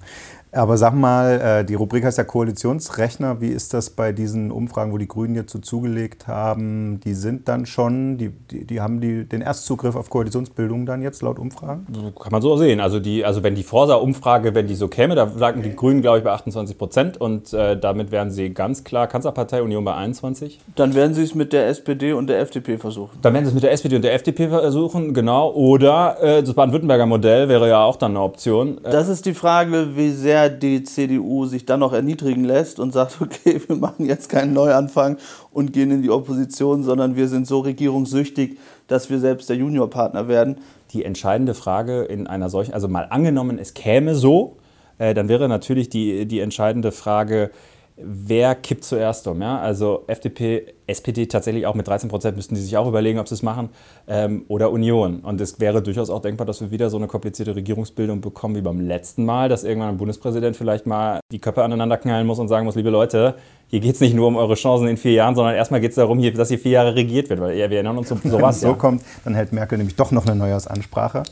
[0.54, 3.40] Aber sag mal, äh, die Rubrik heißt ja Koalitionsrechner.
[3.40, 7.00] Wie ist das bei diesen Umfragen, wo die Grünen jetzt so zugelegt haben?
[7.00, 11.22] Die sind dann schon, die, die, die haben die, den Erstzugriff auf Koalitionsbildung dann jetzt
[11.22, 11.88] laut Umfragen?
[12.20, 12.82] Kann man so sehen.
[12.82, 16.18] Also, die, also wenn die Forsa-Umfrage, wenn die so käme, da lagen die Grünen, glaube
[16.18, 20.60] ich, bei 28 Prozent und äh, damit wären sie ganz klar Kanzlerpartei, Union bei 21.
[20.76, 23.18] Dann werden sie es mit der SPD und der FDP versuchen.
[23.22, 25.52] Dann werden sie es mit der SPD und der FDP versuchen, genau.
[25.54, 28.84] Oder äh, das Baden-Württemberger Modell wäre ja auch dann eine Option.
[28.84, 32.94] Äh, Das ist die Frage, wie sehr die CDU sich dann noch erniedrigen lässt und
[32.94, 35.18] sagt, okay, wir machen jetzt keinen Neuanfang
[35.52, 40.28] und gehen in die Opposition, sondern wir sind so regierungssüchtig, dass wir selbst der Juniorpartner
[40.28, 40.58] werden.
[40.94, 44.58] die entscheidende Frage in einer solchen, also mal angenommen, es käme so,
[44.98, 47.52] äh, dann wäre natürlich die, die entscheidende Frage,
[47.98, 49.42] wer kippt zuerst um?
[49.42, 49.60] Ja?
[49.60, 53.36] Also FDP, SPD tatsächlich auch mit 13 Prozent müssten die sich auch überlegen, ob sie
[53.36, 53.70] es machen.
[54.08, 55.20] Ähm, oder Union.
[55.20, 58.62] Und es wäre durchaus auch denkbar, dass wir wieder so eine komplizierte Regierungsbildung bekommen wie
[58.62, 62.48] beim letzten Mal, dass irgendwann ein Bundespräsident vielleicht mal die Köpfe aneinander knallen muss und
[62.48, 63.36] sagen muss, liebe Leute,
[63.68, 65.96] hier geht es nicht nur um eure Chancen in vier Jahren, sondern erstmal geht es
[65.96, 67.40] darum, dass hier vier Jahre regiert wird.
[67.40, 68.42] Weil wir erinnern uns um sowas.
[68.42, 68.74] Wenn es so ja.
[68.74, 71.24] kommt, dann hält Merkel nämlich doch noch eine Neujahrsansprache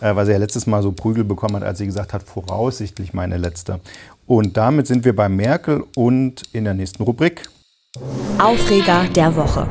[0.00, 3.12] äh, weil sie ja letztes Mal so Prügel bekommen hat, als sie gesagt hat, voraussichtlich
[3.12, 3.80] meine letzte.
[4.26, 7.48] Und damit sind wir bei Merkel und in der nächsten Rubrik.
[8.38, 9.68] Aufreger der Woche.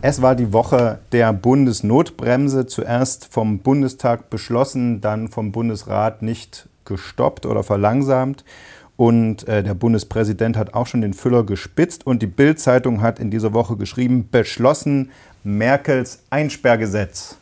[0.00, 7.46] Es war die Woche der Bundesnotbremse, zuerst vom Bundestag beschlossen, dann vom Bundesrat nicht gestoppt
[7.46, 8.44] oder verlangsamt.
[8.96, 13.30] Und äh, der Bundespräsident hat auch schon den Füller gespitzt und die Bild-Zeitung hat in
[13.30, 15.10] dieser Woche geschrieben, beschlossen
[15.44, 17.36] Merkels Einsperrgesetz.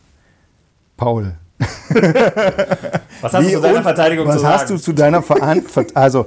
[0.98, 1.32] Paul,
[3.20, 4.54] was hast Wie, du zu deiner Verteidigung was zu sagen?
[4.54, 5.96] Was hast du zu deiner Verantwortung?
[5.96, 6.26] Also,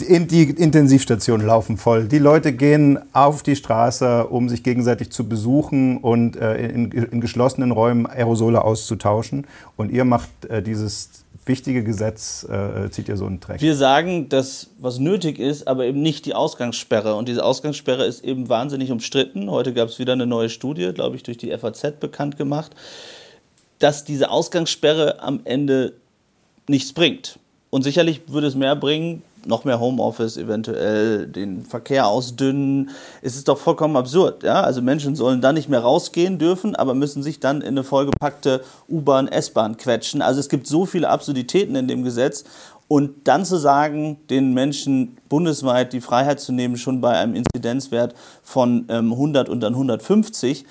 [0.00, 2.06] die Intensivstationen laufen voll.
[2.06, 7.20] Die Leute gehen auf die Straße, um sich gegenseitig zu besuchen und äh, in, in,
[7.20, 9.46] geschlossenen Räumen Aerosole auszutauschen.
[9.76, 13.60] Und ihr macht äh, dieses wichtige Gesetz, äh, zieht ihr so einen Dreck.
[13.60, 17.16] Wir sagen, dass was nötig ist, aber eben nicht die Ausgangssperre.
[17.16, 19.50] Und diese Ausgangssperre ist eben wahnsinnig umstritten.
[19.50, 22.76] Heute gab es wieder eine neue Studie, glaube ich, durch die FAZ bekannt gemacht
[23.78, 25.94] dass diese Ausgangssperre am Ende
[26.68, 27.38] nichts bringt.
[27.70, 32.90] Und sicherlich würde es mehr bringen, noch mehr Homeoffice, eventuell den Verkehr ausdünnen.
[33.22, 34.42] Es ist doch vollkommen absurd.
[34.42, 34.62] Ja?
[34.62, 38.62] Also Menschen sollen dann nicht mehr rausgehen dürfen, aber müssen sich dann in eine vollgepackte
[38.88, 40.22] U-Bahn, S-Bahn quetschen.
[40.22, 42.44] Also es gibt so viele Absurditäten in dem Gesetz.
[42.88, 48.14] Und dann zu sagen, den Menschen bundesweit die Freiheit zu nehmen, schon bei einem Inzidenzwert
[48.42, 50.64] von ähm, 100 und dann 150,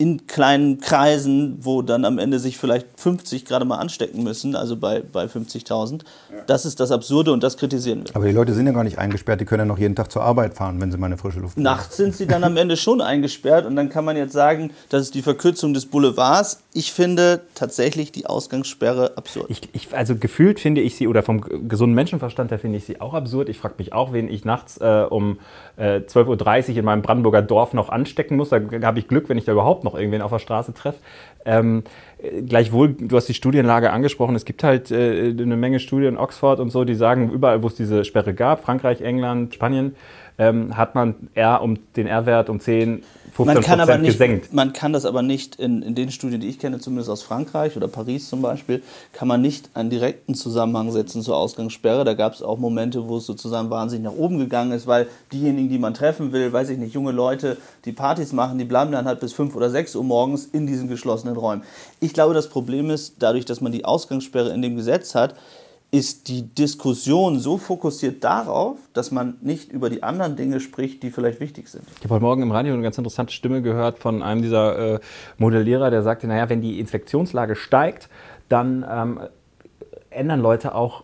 [0.00, 4.74] in kleinen Kreisen, wo dann am Ende sich vielleicht 50 gerade mal anstecken müssen, also
[4.74, 6.00] bei, bei 50.000.
[6.32, 6.38] Ja.
[6.46, 8.16] Das ist das Absurde und das kritisieren wir.
[8.16, 10.22] Aber die Leute sind ja gar nicht eingesperrt, die können ja noch jeden Tag zur
[10.22, 11.64] Arbeit fahren, wenn sie mal eine frische Luft haben.
[11.64, 15.02] Nachts sind sie dann am Ende schon eingesperrt und dann kann man jetzt sagen, das
[15.02, 16.62] ist die Verkürzung des Boulevards.
[16.72, 19.50] Ich finde tatsächlich die Ausgangssperre absurd.
[19.50, 23.02] Ich, ich, also gefühlt finde ich sie, oder vom gesunden Menschenverstand her finde ich sie
[23.02, 23.50] auch absurd.
[23.50, 25.40] Ich frage mich auch, wen ich nachts äh, um
[25.76, 28.48] äh, 12.30 Uhr in meinem Brandenburger Dorf noch anstecken muss.
[28.48, 30.98] Da habe ich Glück, wenn ich da überhaupt noch noch irgendwen auf der Straße treffe.
[31.44, 31.84] Ähm,
[32.46, 36.60] gleichwohl, du hast die Studienlage angesprochen, es gibt halt äh, eine Menge Studien in Oxford
[36.60, 39.94] und so, die sagen, überall, wo es diese Sperre gab, Frankreich, England, Spanien,
[40.38, 43.02] ähm, hat man R um den R-Wert um 10
[43.32, 44.52] 15 man kann aber nicht, gesenkt.
[44.52, 47.76] Man kann das aber nicht in, in den Studien, die ich kenne, zumindest aus Frankreich
[47.76, 52.04] oder Paris zum Beispiel, kann man nicht einen direkten Zusammenhang setzen zur Ausgangssperre.
[52.04, 55.68] Da gab es auch Momente, wo es sozusagen wahnsinnig nach oben gegangen ist, weil diejenigen,
[55.68, 59.06] die man treffen will, weiß ich nicht, junge Leute, die Partys machen, die bleiben dann
[59.06, 61.62] halt bis 5 oder 6 Uhr morgens in diesen geschlossenen Räumen.
[62.00, 65.34] Ich glaube, das Problem ist, dadurch, dass man die Ausgangssperre in dem Gesetz hat,
[65.92, 71.10] ist die Diskussion so fokussiert darauf, dass man nicht über die anderen Dinge spricht, die
[71.10, 71.82] vielleicht wichtig sind.
[71.98, 75.00] Ich habe heute Morgen im Radio eine ganz interessante Stimme gehört von einem dieser äh,
[75.38, 78.08] Modellierer, der sagte, naja, wenn die Infektionslage steigt,
[78.48, 79.20] dann ähm,
[80.10, 81.02] ändern Leute auch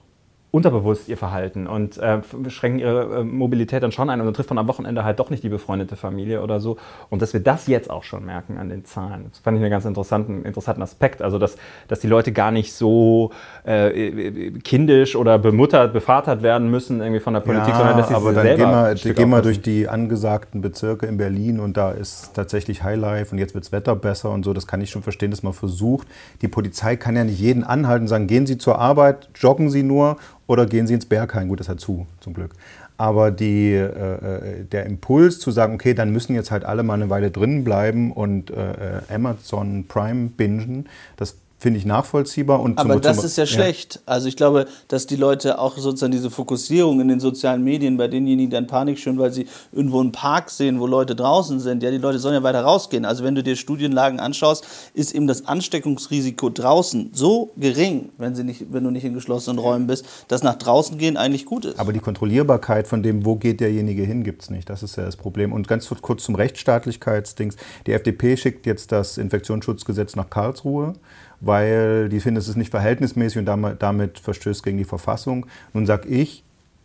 [0.53, 4.49] unterbewusst ihr Verhalten und äh, schränken ihre äh, Mobilität dann schon ein und dann trifft
[4.49, 6.79] man am Wochenende halt doch nicht die befreundete Familie oder so.
[7.11, 9.71] Und dass wir das jetzt auch schon merken an den Zahlen, das fand ich einen
[9.71, 11.21] ganz interessanten, interessanten Aspekt.
[11.21, 11.57] Also, dass,
[11.89, 13.33] dass die Leute gar nicht so
[13.65, 18.15] äh, kindisch oder bemuttert, bevatert werden müssen irgendwie von der Politik, ja, sondern dass sie
[18.15, 21.91] aber dann selber gehen wir, gehen wir durch die angesagten Bezirke in Berlin und da
[21.91, 24.55] ist tatsächlich Highlife und jetzt wird das Wetter besser und so.
[24.55, 26.07] Das kann ich schon verstehen, dass man versucht.
[26.41, 29.83] Die Polizei kann ja nicht jeden anhalten und sagen, gehen Sie zur Arbeit, joggen Sie
[29.83, 31.49] nur oder gehen Sie ins Berghain.
[31.49, 32.53] Gut, das hat zu, zum Glück.
[32.99, 36.95] Aber die, äh, äh, der Impuls zu sagen, okay, dann müssen jetzt halt alle mal
[36.95, 42.61] eine Weile drin bleiben und äh, äh Amazon Prime bingen, das finde ich nachvollziehbar.
[42.61, 44.01] Und Aber das ist ja schlecht.
[44.05, 48.09] Also ich glaube, dass die Leute auch sozusagen diese Fokussierung in den sozialen Medien bei
[48.09, 51.83] denjenigen, die dann Panik schön, weil sie irgendwo einen Park sehen, wo Leute draußen sind.
[51.83, 53.05] Ja, die Leute sollen ja weiter rausgehen.
[53.05, 58.45] Also wenn du dir Studienlagen anschaust, ist eben das Ansteckungsrisiko draußen so gering, wenn, sie
[58.45, 61.79] nicht, wenn du nicht in geschlossenen Räumen bist, dass nach draußen gehen eigentlich gut ist.
[61.79, 64.69] Aber die Kontrollierbarkeit von dem, wo geht derjenige hin, gibt es nicht.
[64.69, 65.53] Das ist ja das Problem.
[65.53, 67.57] Und ganz kurz zum Rechtsstaatlichkeitsdings.
[67.87, 70.93] Die FDP schickt jetzt das Infektionsschutzgesetz nach Karlsruhe
[71.41, 75.47] weil die finden, es ist nicht verhältnismäßig und damit, damit verstößt gegen die Verfassung.
[75.73, 76.45] Nun sage ich,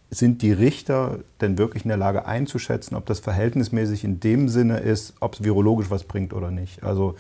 [0.10, 4.80] sind die Richter denn wirklich in der Lage einzuschätzen, ob das verhältnismäßig in dem Sinne
[4.80, 6.84] ist, ob es virologisch was bringt oder nicht?
[6.84, 7.16] Also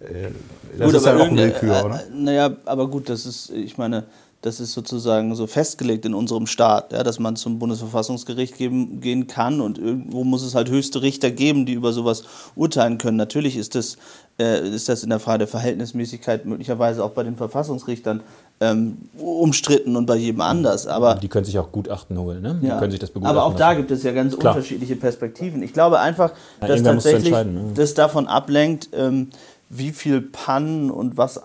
[0.00, 0.28] äh,
[0.76, 2.02] das gut, ist ja auch Willkür, äh, oder?
[2.12, 4.04] Naja, aber gut, das ist, ich meine,
[4.46, 9.26] das ist sozusagen so festgelegt in unserem Staat, ja, dass man zum Bundesverfassungsgericht geben, gehen
[9.26, 12.22] kann und irgendwo muss es halt höchste Richter geben, die über sowas
[12.54, 13.16] urteilen können.
[13.16, 13.96] Natürlich ist das,
[14.38, 18.22] äh, ist das in der Frage der Verhältnismäßigkeit möglicherweise auch bei den Verfassungsrichtern
[18.60, 20.86] ähm, umstritten und bei jedem anders.
[20.86, 22.56] Aber die können sich auch Gutachten holen, ne?
[22.62, 22.78] Die ja.
[22.78, 24.54] können sich das begutachten Aber auch da gibt es ja ganz Klar.
[24.54, 25.60] unterschiedliche Perspektiven.
[25.64, 26.30] Ich glaube einfach,
[26.62, 27.72] Ja, dass tatsächlich ne?
[27.74, 29.30] das davon ablenkt, ähm,
[29.68, 31.40] wie viel Pannen und was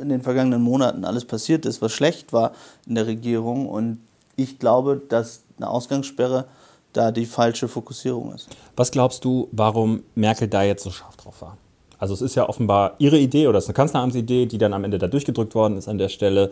[0.00, 2.52] in den vergangenen Monaten alles passiert ist, was schlecht war
[2.86, 3.68] in der Regierung.
[3.68, 3.98] Und
[4.36, 6.46] ich glaube, dass eine Ausgangssperre
[6.92, 8.48] da die falsche Fokussierung ist.
[8.76, 11.58] Was glaubst du, warum Merkel da jetzt so scharf drauf war?
[11.98, 14.84] Also es ist ja offenbar ihre Idee oder es ist eine Kanzleramtsidee, die dann am
[14.84, 16.50] Ende da durchgedrückt worden ist an der Stelle.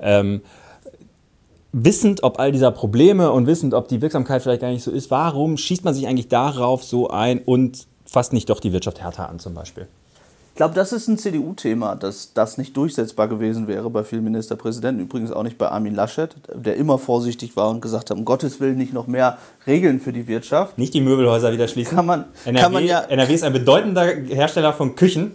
[0.00, 0.42] Ähm,
[1.72, 5.10] wissend, ob all dieser Probleme und wissend, ob die Wirksamkeit vielleicht gar nicht so ist,
[5.10, 9.28] warum schießt man sich eigentlich darauf so ein und fasst nicht doch die Wirtschaft härter
[9.28, 9.86] an zum Beispiel?
[10.56, 15.02] Ich glaube, das ist ein CDU-Thema, dass das nicht durchsetzbar gewesen wäre bei vielen Ministerpräsidenten,
[15.02, 18.58] übrigens auch nicht bei Armin Laschet, der immer vorsichtig war und gesagt hat, um Gottes
[18.58, 20.78] Willen nicht noch mehr Regeln für die Wirtschaft.
[20.78, 21.94] Nicht die Möbelhäuser wieder schließen.
[21.94, 25.32] Kann man, NRW, kann man ja NRW ist ein bedeutender Hersteller von Küchen.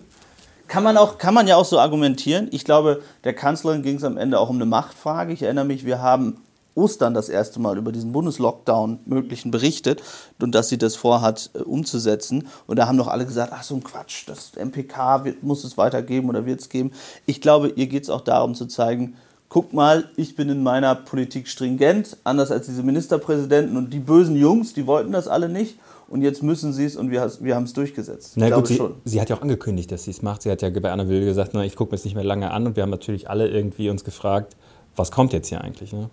[0.67, 2.47] Kann man, auch, kann man ja auch so argumentieren.
[2.49, 5.33] Ich glaube, der Kanzlerin ging es am Ende auch um eine Machtfrage.
[5.33, 6.37] Ich erinnere mich, wir haben
[6.75, 10.01] Ostern das erste Mal über diesen Bundeslockdown möglichen berichtet
[10.39, 12.47] und dass sie das vorhat äh, umzusetzen.
[12.67, 15.77] Und da haben doch alle gesagt, ach so ein Quatsch, das MPK wird, muss es
[15.77, 16.91] weitergeben oder wird es geben.
[17.25, 19.15] Ich glaube, ihr geht es auch darum zu zeigen,
[19.49, 24.37] guck mal, ich bin in meiner Politik stringent, anders als diese Ministerpräsidenten und die bösen
[24.37, 25.77] Jungs, die wollten das alle nicht.
[26.07, 28.33] Und jetzt müssen sie es und wir, wir haben es durchgesetzt.
[28.35, 28.95] Na ich gut, sie, schon.
[29.05, 30.41] sie hat ja auch angekündigt, dass sie es macht.
[30.41, 32.51] Sie hat ja bei Anna Will gesagt, na, ich gucke mir es nicht mehr lange
[32.51, 32.67] an.
[32.67, 34.57] Und wir haben natürlich alle irgendwie uns gefragt,
[34.97, 35.93] was kommt jetzt hier eigentlich?
[35.93, 36.09] Ne?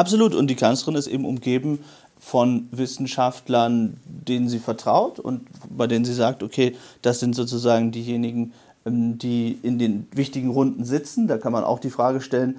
[0.00, 0.34] Absolut.
[0.34, 1.80] Und die Kanzlerin ist eben umgeben
[2.18, 8.54] von Wissenschaftlern, denen sie vertraut und bei denen sie sagt, okay, das sind sozusagen diejenigen,
[8.86, 11.28] ähm, die in den wichtigen Runden sitzen.
[11.28, 12.56] Da kann man auch die Frage stellen,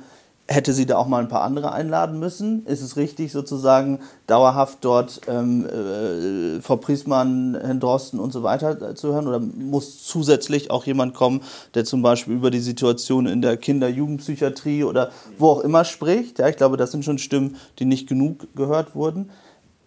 [0.47, 2.65] hätte sie da auch mal ein paar andere einladen müssen?
[2.65, 8.81] Ist es richtig, sozusagen dauerhaft dort ähm, äh, Frau Priesmann, Herrn Drosten und so weiter
[8.81, 9.27] äh, zu hören?
[9.27, 11.41] Oder muss zusätzlich auch jemand kommen,
[11.73, 16.39] der zum Beispiel über die Situation in der Kinder-Jugendpsychiatrie oder wo auch immer spricht?
[16.39, 19.29] Ja, ich glaube, das sind schon Stimmen, die nicht genug gehört wurden.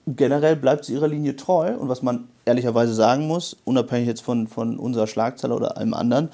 [0.06, 4.48] Generell bleibt sie ihrer Linie treu und was man ehrlicherweise sagen muss, unabhängig jetzt von,
[4.48, 6.28] von unserer Schlagzeile oder allem anderen,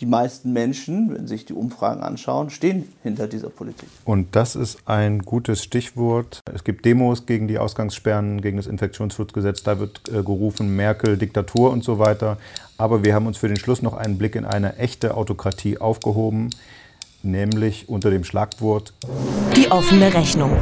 [0.00, 3.88] die meisten Menschen, wenn sich die Umfragen anschauen, stehen hinter dieser Politik.
[4.04, 6.40] Und das ist ein gutes Stichwort.
[6.52, 9.62] Es gibt Demos gegen die Ausgangssperren, gegen das Infektionsschutzgesetz.
[9.62, 12.38] Da wird äh, gerufen, Merkel, Diktatur und so weiter.
[12.78, 16.50] Aber wir haben uns für den Schluss noch einen Blick in eine echte Autokratie aufgehoben,
[17.22, 18.94] nämlich unter dem Schlagwort
[19.56, 20.56] Die offene Rechnung.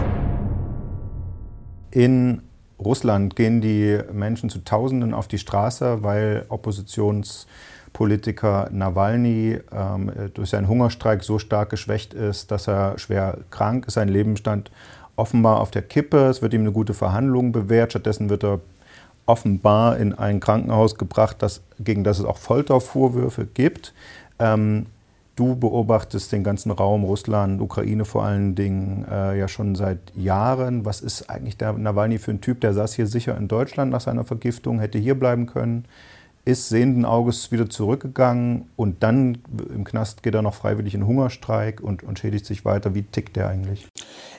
[1.90, 2.42] In
[2.78, 6.44] Russland gehen die Menschen zu Tausenden auf die Straße, weil
[7.92, 13.94] Oppositionspolitiker Nawalny ähm, durch seinen Hungerstreik so stark geschwächt ist, dass er schwer krank ist.
[13.94, 14.70] Sein Leben stand
[15.16, 16.26] offenbar auf der Kippe.
[16.26, 17.92] Es wird ihm eine gute Verhandlung bewährt.
[17.92, 18.60] Stattdessen wird er
[19.26, 23.92] offenbar in ein Krankenhaus gebracht, das, gegen das es auch Foltervorwürfe gibt.
[24.38, 24.86] Ähm,
[25.36, 30.84] Du beobachtest den ganzen Raum, Russland, Ukraine vor allen Dingen, äh, ja schon seit Jahren.
[30.84, 32.60] Was ist eigentlich der Nawalny für ein Typ?
[32.60, 35.86] Der saß hier sicher in Deutschland nach seiner Vergiftung, hätte hier bleiben können,
[36.44, 41.80] ist sehenden Auges wieder zurückgegangen und dann im Knast geht er noch freiwillig in Hungerstreik
[41.80, 42.94] und, und schädigt sich weiter.
[42.94, 43.86] Wie tickt der eigentlich?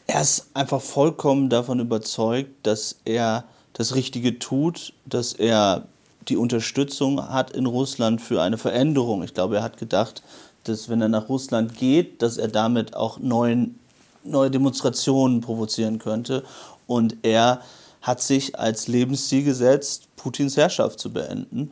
[0.08, 5.88] Er ist einfach vollkommen davon überzeugt, dass er das Richtige tut, dass er
[6.28, 9.24] die Unterstützung hat in Russland für eine Veränderung.
[9.24, 10.24] Ich glaube, er hat gedacht,
[10.64, 13.80] dass wenn er nach Russland geht, dass er damit auch neuen,
[14.24, 16.44] neue Demonstrationen provozieren könnte.
[16.88, 17.62] Und er
[18.02, 21.72] hat sich als Lebensziel gesetzt, Putins Herrschaft zu beenden.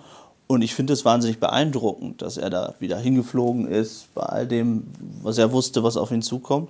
[0.51, 4.85] Und ich finde es wahnsinnig beeindruckend, dass er da wieder hingeflogen ist, bei all dem,
[5.21, 6.69] was er wusste, was auf ihn zukommt.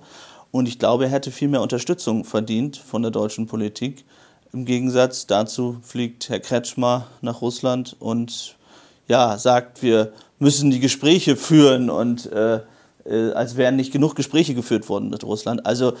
[0.50, 4.04] Und ich glaube, er hätte viel mehr Unterstützung verdient von der deutschen Politik.
[4.52, 8.54] Im Gegensatz dazu fliegt Herr Kretschmer nach Russland und
[9.08, 12.60] ja, sagt, wir müssen die Gespräche führen und äh,
[13.06, 15.64] äh, als wären nicht genug Gespräche geführt worden mit Russland.
[15.64, 15.94] Also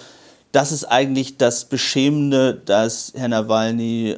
[0.52, 4.16] das ist eigentlich das Beschämende, dass Herr Nawalny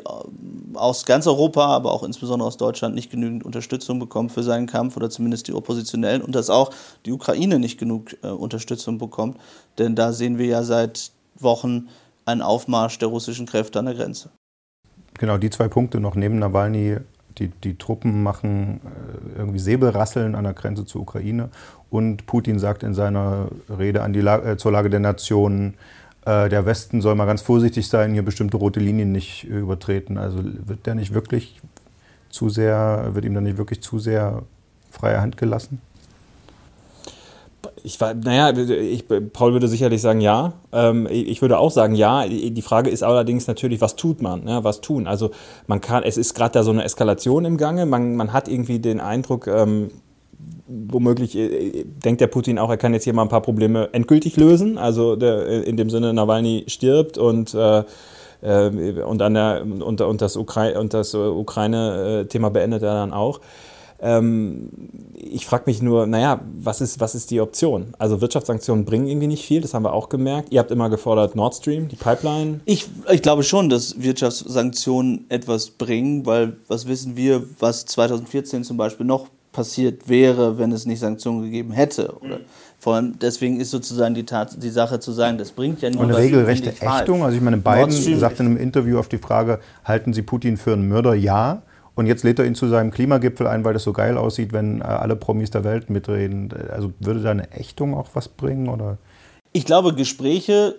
[0.74, 4.96] aus ganz Europa, aber auch insbesondere aus Deutschland nicht genügend Unterstützung bekommt für seinen Kampf
[4.96, 6.70] oder zumindest die Oppositionellen und dass auch
[7.04, 9.36] die Ukraine nicht genug äh, Unterstützung bekommt.
[9.78, 11.88] Denn da sehen wir ja seit Wochen
[12.24, 14.30] einen Aufmarsch der russischen Kräfte an der Grenze.
[15.18, 16.98] Genau, die zwei Punkte noch neben Nawalny
[17.38, 21.50] die, die Truppen machen äh, irgendwie Säbelrasseln an der Grenze zur Ukraine.
[21.90, 25.74] Und Putin sagt in seiner Rede die La äh, zur Lage der Nationen,
[26.24, 30.18] äh, der Westen soll mal ganz vorsichtig sein, hier bestimmte rote Linien nicht äh, übertreten.
[30.18, 31.60] Also wird der nicht wirklich
[32.30, 34.42] zu sehr, wird ihm dann nicht wirklich zu sehr
[34.90, 35.80] freie Hand gelassen?
[37.84, 40.52] Ich war, naja, ich, Paul würde sicherlich sagen ja.
[40.72, 42.26] Ähm, ich würde auch sagen ja.
[42.26, 44.46] Die Frage ist allerdings natürlich, was tut man?
[44.46, 45.08] Ja, was tun?
[45.08, 45.32] Also
[45.66, 47.86] man kann, es ist gerade da so eine Eskalation im Gange.
[47.86, 49.90] Man, man hat irgendwie den Eindruck, ähm,
[50.88, 54.36] womöglich äh, denkt der Putin auch, er kann jetzt hier mal ein paar Probleme endgültig
[54.36, 54.78] lösen.
[54.78, 57.84] Also der, äh, in dem Sinne, Nawalny stirbt und äh,
[58.42, 63.40] äh und, der, und, und das Ukraine-Thema beendet er dann auch.
[64.02, 64.68] Ähm,
[65.14, 67.94] ich frage mich nur, naja, was ist, was ist die Option?
[67.98, 70.52] Also Wirtschaftssanktionen bringen irgendwie nicht viel, das haben wir auch gemerkt.
[70.52, 72.60] Ihr habt immer gefordert Nord Stream, die Pipeline.
[72.64, 78.76] Ich, ich glaube schon, dass Wirtschaftssanktionen etwas bringen, weil was wissen wir, was 2014 zum
[78.76, 82.16] Beispiel noch passiert wäre, wenn es nicht Sanktionen gegeben hätte.
[82.20, 82.40] Oder
[82.78, 86.00] vor allem deswegen ist sozusagen die, Tat, die Sache zu sagen, das bringt ja nur
[86.00, 87.22] Und eine regelrechte Ächtung.
[87.22, 90.72] Also ich meine, Biden sagte in einem Interview auf die Frage, halten Sie Putin für
[90.72, 91.14] einen Mörder?
[91.14, 91.62] Ja.
[91.94, 94.80] Und jetzt lädt er ihn zu seinem Klimagipfel ein, weil das so geil aussieht, wenn
[94.80, 96.48] äh, alle Promis der Welt mitreden.
[96.70, 98.68] Also würde da eine Ächtung auch was bringen?
[98.68, 98.96] Oder?
[99.52, 100.74] Ich glaube, Gespräche,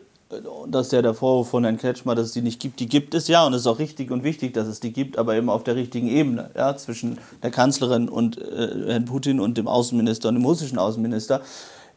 [0.67, 3.13] das ist ja der Vorwurf von Herrn Kretschmer, dass es die nicht gibt, die gibt
[3.13, 5.49] es ja und es ist auch richtig und wichtig, dass es die gibt, aber eben
[5.49, 10.29] auf der richtigen Ebene, ja, zwischen der Kanzlerin und äh, Herrn Putin und dem Außenminister
[10.29, 11.41] und dem russischen Außenminister.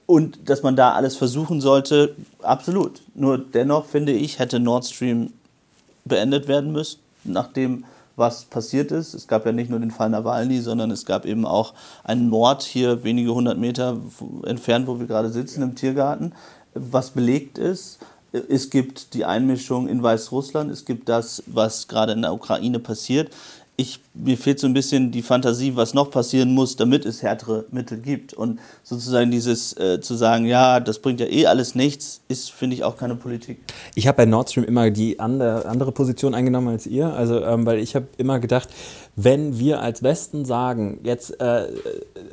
[0.06, 3.02] Und dass man da alles versuchen sollte, absolut.
[3.14, 5.32] Nur dennoch finde ich, hätte Nord Stream
[6.04, 7.84] beendet werden müssen, nachdem
[8.16, 9.14] was passiert ist.
[9.14, 12.62] Es gab ja nicht nur den Fall Nawalny, sondern es gab eben auch einen Mord
[12.62, 13.98] hier wenige hundert Meter
[14.44, 16.32] entfernt, wo wir gerade sitzen, im Tiergarten,
[16.74, 17.98] was belegt ist.
[18.48, 23.30] Es gibt die Einmischung in Weißrussland, es gibt das, was gerade in der Ukraine passiert
[23.78, 27.66] ich, mir fehlt so ein bisschen die Fantasie, was noch passieren muss, damit es härtere
[27.70, 28.32] Mittel gibt.
[28.32, 32.74] Und sozusagen dieses äh, zu sagen, ja, das bringt ja eh alles nichts, ist, finde
[32.74, 33.58] ich, auch keine Politik.
[33.94, 37.12] Ich habe bei Nord Stream immer die andere, andere Position eingenommen als ihr.
[37.12, 38.70] Also, ähm, weil ich habe immer gedacht,
[39.14, 41.66] wenn wir als Westen sagen, jetzt äh,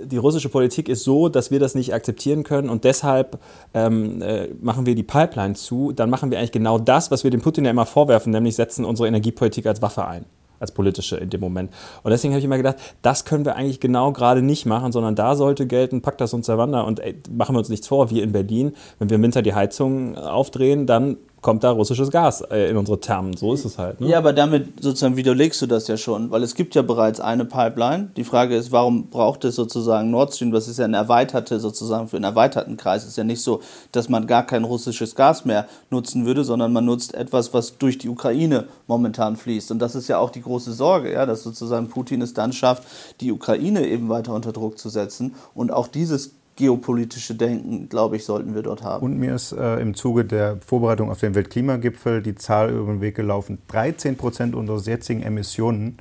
[0.02, 3.40] die russische Politik ist so, dass wir das nicht akzeptieren können und deshalb
[3.74, 7.32] ähm, äh, machen wir die Pipeline zu, dann machen wir eigentlich genau das, was wir
[7.32, 10.26] dem Putin ja immer vorwerfen, nämlich setzen unsere Energiepolitik als Waffe ein
[10.60, 11.72] als politische in dem Moment.
[12.04, 15.16] Und deswegen habe ich immer gedacht, das können wir eigentlich genau gerade nicht machen, sondern
[15.16, 18.10] da sollte gelten, packt das uns der Wander und ey, machen wir uns nichts vor,
[18.10, 22.42] wir in Berlin, wenn wir im Winter die Heizung aufdrehen, dann kommt da russisches Gas
[22.42, 23.38] äh, in unsere Thermen.
[23.38, 24.02] So ist es halt.
[24.02, 24.08] Ne?
[24.08, 27.46] Ja, aber damit sozusagen widerlegst du das ja schon, weil es gibt ja bereits eine
[27.46, 28.10] Pipeline.
[28.18, 30.52] Die Frage ist, warum braucht es sozusagen Nord Stream?
[30.52, 33.04] Das ist ja ein erweiterte, sozusagen für einen erweiterten Kreis.
[33.04, 36.74] Es ist ja nicht so, dass man gar kein russisches Gas mehr nutzen würde, sondern
[36.74, 39.70] man nutzt etwas, was durch die Ukraine momentan fließt.
[39.72, 42.84] Und das ist ja auch die große Sorge, ja, dass sozusagen Putin es dann schafft,
[43.20, 45.36] die Ukraine eben weiter unter Druck zu setzen.
[45.54, 49.04] Und auch dieses geopolitische Denken, glaube ich, sollten wir dort haben.
[49.06, 53.02] Und mir ist äh, im Zuge der Vorbereitung auf den Weltklimagipfel die Zahl über den
[53.02, 53.60] Weg gelaufen.
[53.68, 55.98] 13 Prozent unserer jetzigen Emissionen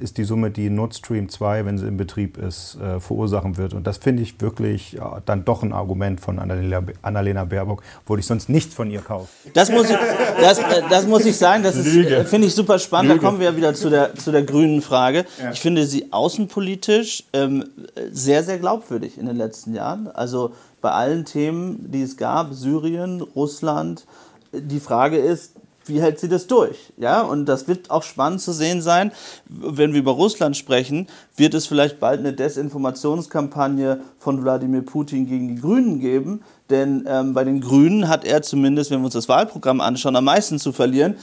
[0.00, 3.72] ist die Summe, die Nord Stream 2, wenn sie in Betrieb ist, äh, verursachen wird.
[3.72, 8.16] Und das finde ich wirklich ja, dann doch ein Argument von Annalena, Annalena Baerbock, wo
[8.16, 9.28] ich sonst nichts von ihr kaufe.
[9.52, 9.96] Das muss ich,
[10.40, 13.12] das, äh, das muss ich sagen, das äh, finde ich super spannend.
[13.12, 13.20] Lüge.
[13.20, 15.24] Da kommen wir ja wieder zu der, zu der grünen Frage.
[15.40, 15.52] Ja.
[15.52, 17.64] Ich finde sie außenpolitisch ähm,
[18.10, 20.08] sehr, sehr glaubwürdig in den letzten Jahren.
[20.08, 24.04] Also bei allen Themen, die es gab, Syrien, Russland,
[24.52, 25.53] die Frage ist,
[25.86, 26.92] wie hält sie das durch?
[26.96, 29.12] Ja, und das wird auch spannend zu sehen sein,
[29.46, 35.48] wenn wir über Russland sprechen, wird es vielleicht bald eine Desinformationskampagne von Wladimir Putin gegen
[35.48, 39.28] die Grünen geben, denn ähm, bei den Grünen hat er zumindest, wenn wir uns das
[39.28, 41.16] Wahlprogramm anschauen, am meisten zu verlieren.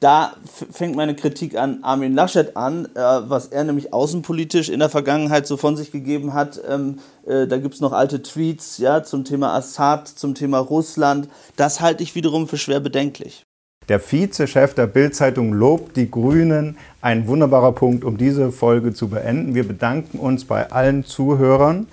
[0.00, 0.34] Da
[0.70, 5.46] fängt meine Kritik an Armin Laschet an, äh, was er nämlich außenpolitisch in der Vergangenheit
[5.46, 6.60] so von sich gegeben hat.
[6.68, 11.28] Ähm, äh, da gibt es noch alte Tweets ja, zum Thema Assad, zum Thema Russland.
[11.56, 13.43] Das halte ich wiederum für schwer bedenklich.
[13.88, 16.76] Der Vizechef der Bildzeitung lobt die Grünen.
[17.00, 19.54] Ein wunderbarer Punkt, um diese Folge zu beenden.
[19.54, 21.86] Wir bedanken uns bei allen Zuhörern.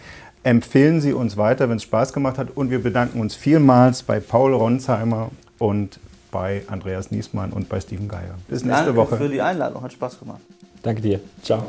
[0.44, 2.50] Empfehlen Sie uns weiter, wenn es Spaß gemacht hat.
[2.56, 6.00] Und wir bedanken uns vielmals bei Paul Ronsheimer und
[6.32, 8.36] bei Andreas Niesmann und bei Steven Geier.
[8.48, 9.10] Bis nächste Danke Woche.
[9.12, 10.42] Danke für die Einladung, hat Spaß gemacht.
[10.82, 11.20] Danke dir.
[11.44, 11.64] Ciao.